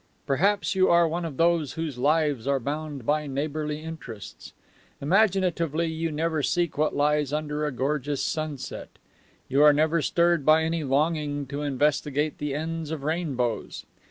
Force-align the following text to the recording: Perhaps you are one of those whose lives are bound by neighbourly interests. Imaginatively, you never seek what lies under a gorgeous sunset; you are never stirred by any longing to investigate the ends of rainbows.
Perhaps 0.25 0.73
you 0.73 0.89
are 0.89 1.07
one 1.07 1.25
of 1.25 1.37
those 1.37 1.73
whose 1.73 1.99
lives 1.99 2.47
are 2.47 2.59
bound 2.59 3.05
by 3.05 3.27
neighbourly 3.27 3.83
interests. 3.83 4.51
Imaginatively, 4.99 5.85
you 5.85 6.11
never 6.11 6.41
seek 6.41 6.75
what 6.75 6.95
lies 6.95 7.31
under 7.31 7.67
a 7.67 7.71
gorgeous 7.71 8.23
sunset; 8.23 8.89
you 9.47 9.61
are 9.61 9.73
never 9.73 10.01
stirred 10.01 10.43
by 10.43 10.63
any 10.63 10.83
longing 10.83 11.45
to 11.45 11.61
investigate 11.61 12.39
the 12.39 12.55
ends 12.55 12.89
of 12.89 13.03
rainbows. 13.03 13.85